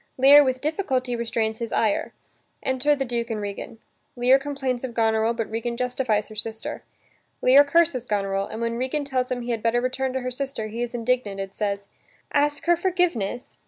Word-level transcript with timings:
Lear 0.17 0.43
with 0.43 0.61
difficulty 0.61 1.15
restrains 1.15 1.59
his 1.59 1.71
ire. 1.71 2.11
Enter 2.63 2.95
the 2.95 3.05
Duke 3.05 3.29
and 3.29 3.39
Regan. 3.39 3.77
Lear 4.15 4.39
complains 4.39 4.83
of 4.83 4.95
Goneril 4.95 5.35
but 5.35 5.47
Regan 5.47 5.77
justifies 5.77 6.27
her 6.29 6.35
sister. 6.35 6.81
Lear 7.43 7.63
curses 7.63 8.07
Goneril, 8.07 8.47
and, 8.47 8.61
when 8.63 8.77
Regan 8.77 9.05
tells 9.05 9.29
him 9.29 9.41
he 9.41 9.51
had 9.51 9.61
better 9.61 9.79
return 9.79 10.11
to 10.13 10.21
her 10.21 10.31
sister, 10.31 10.65
he 10.69 10.81
is 10.81 10.95
indignant 10.95 11.39
and 11.39 11.53
says: 11.53 11.87
"Ask 12.33 12.65
her 12.65 12.75
forgiveness?" 12.75 13.59